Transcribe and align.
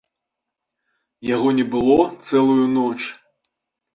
Яго 1.35 1.51
не 1.59 1.65
было 1.75 1.99
цэлую 2.27 2.65
ноч. 2.77 2.97